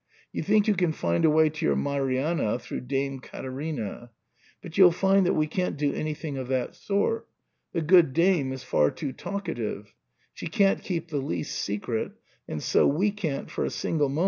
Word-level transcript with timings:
You 0.33 0.41
think 0.41 0.67
you 0.67 0.73
can 0.73 0.93
find 0.93 1.25
a 1.25 1.29
way 1.29 1.51
to 1.51 1.63
your 1.63 1.75
Marianna 1.75 2.57
through 2.57 2.81
Dame 2.81 3.19
Caterina. 3.19 4.09
But 4.63 4.75
you'll 4.75 4.91
find 4.91 5.27
that 5.27 5.35
we 5.35 5.45
can't 5.45 5.77
do 5.77 5.93
any 5.93 6.15
thing 6.15 6.39
of 6.39 6.47
that 6.47 6.73
sort; 6.73 7.27
the 7.71 7.81
good 7.83 8.11
dame 8.11 8.51
is 8.51 8.63
far 8.63 8.89
too 8.89 9.13
talkative; 9.13 9.93
she 10.33 10.47
can't 10.47 10.81
keep 10.81 11.09
the 11.09 11.17
least 11.21 11.55
secret, 11.55 12.13
and 12.47 12.63
so 12.63 12.87
we 12.87 13.11
can't 13.11 13.51
for 13.51 13.63
a 13.63 13.69
single 13.69 13.69
moment 13.69 13.75
think 13.75 13.75
of 13.75 13.75
employing 13.75 13.99
her 13.99 14.01
in 14.01 14.09
this 14.09 14.11
business. 14.15 14.19